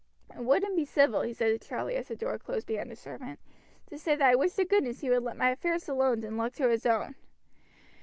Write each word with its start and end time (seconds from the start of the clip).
"It 0.35 0.41
wouldn't 0.43 0.75
be 0.75 0.83
civil," 0.83 1.21
he 1.21 1.31
said 1.31 1.49
to 1.61 1.67
Charlie 1.67 1.95
as 1.95 2.07
the 2.07 2.15
door 2.15 2.39
closed 2.39 2.65
behind 2.65 2.89
the 2.89 2.95
servant, 2.95 3.39
"to 3.85 3.99
say 3.99 4.15
that 4.15 4.29
I 4.31 4.33
wish 4.33 4.55
to 4.55 4.65
goodness 4.65 5.01
he 5.01 5.11
would 5.11 5.21
let 5.21 5.37
my 5.37 5.51
affairs 5.51 5.87
alone 5.87 6.23
and 6.23 6.39
look 6.39 6.55
to 6.55 6.69
his 6.69 6.87
own." 6.87 7.13